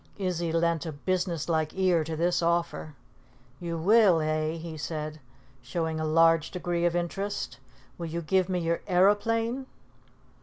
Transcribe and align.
Izzy 0.17 0.51
lent 0.51 0.87
a 0.87 0.91
business 0.91 1.47
like 1.47 1.77
ear 1.77 2.03
to 2.05 2.15
this 2.15 2.41
offer. 2.41 2.95
"You 3.59 3.77
will, 3.77 4.19
eh?" 4.19 4.53
he 4.53 4.75
said, 4.75 5.19
showing 5.61 5.99
a 5.99 6.05
large 6.05 6.49
degree 6.49 6.85
of 6.85 6.95
interest. 6.95 7.59
"Will 7.99 8.07
you 8.07 8.23
give 8.23 8.49
me 8.49 8.57
your 8.57 8.81
aeroplane?" 8.87 9.67